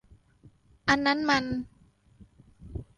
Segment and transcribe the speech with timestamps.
[0.89, 1.43] อันนั้นมัน